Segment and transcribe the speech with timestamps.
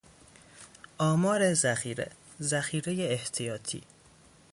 [0.97, 2.11] آماد ذخیره،
[2.41, 3.83] ذخیره احتیاطی